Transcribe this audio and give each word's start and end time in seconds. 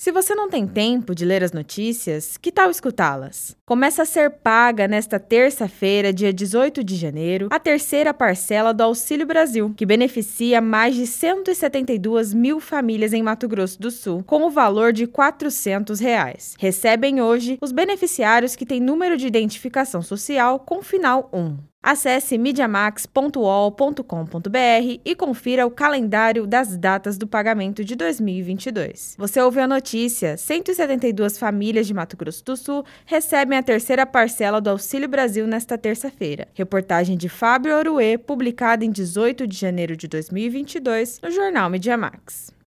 Se 0.00 0.10
você 0.10 0.34
não 0.34 0.48
tem 0.48 0.66
tempo 0.66 1.14
de 1.14 1.26
ler 1.26 1.44
as 1.44 1.52
notícias, 1.52 2.38
que 2.38 2.50
tal 2.50 2.70
escutá-las? 2.70 3.54
Começa 3.66 4.00
a 4.00 4.06
ser 4.06 4.30
paga 4.30 4.88
nesta 4.88 5.20
terça-feira, 5.20 6.10
dia 6.10 6.32
18 6.32 6.82
de 6.82 6.96
janeiro, 6.96 7.48
a 7.50 7.58
terceira 7.58 8.14
parcela 8.14 8.72
do 8.72 8.82
Auxílio 8.82 9.26
Brasil, 9.26 9.74
que 9.76 9.84
beneficia 9.84 10.58
mais 10.58 10.94
de 10.94 11.06
172 11.06 12.32
mil 12.32 12.60
famílias 12.60 13.12
em 13.12 13.22
Mato 13.22 13.46
Grosso 13.46 13.78
do 13.78 13.90
Sul, 13.90 14.24
com 14.26 14.44
o 14.44 14.50
valor 14.50 14.90
de 14.90 15.06
400 15.06 16.00
reais. 16.00 16.54
Recebem 16.58 17.20
hoje 17.20 17.58
os 17.60 17.70
beneficiários 17.70 18.56
que 18.56 18.64
têm 18.64 18.80
número 18.80 19.18
de 19.18 19.26
identificação 19.26 20.00
social 20.00 20.60
com 20.60 20.80
final 20.80 21.28
1. 21.30 21.69
Acesse 21.82 22.36
mediamax.ol.com.br 22.36 25.00
e 25.02 25.16
confira 25.16 25.66
o 25.66 25.70
calendário 25.70 26.46
das 26.46 26.76
datas 26.76 27.16
do 27.16 27.26
pagamento 27.26 27.82
de 27.82 27.96
2022. 27.96 29.16
Você 29.18 29.40
ouviu 29.40 29.62
a 29.62 29.66
notícia: 29.66 30.36
172 30.36 31.38
famílias 31.38 31.86
de 31.86 31.94
Mato 31.94 32.18
Grosso 32.18 32.44
do 32.44 32.54
Sul 32.54 32.84
recebem 33.06 33.56
a 33.56 33.62
terceira 33.62 34.04
parcela 34.04 34.60
do 34.60 34.68
Auxílio 34.68 35.08
Brasil 35.08 35.46
nesta 35.46 35.78
terça-feira. 35.78 36.48
Reportagem 36.52 37.16
de 37.16 37.30
Fábio 37.30 37.74
Oruê, 37.74 38.18
publicada 38.18 38.84
em 38.84 38.90
18 38.90 39.46
de 39.46 39.56
janeiro 39.56 39.96
de 39.96 40.06
2022 40.06 41.18
no 41.22 41.30
jornal 41.30 41.70
Mediamax. 41.70 42.52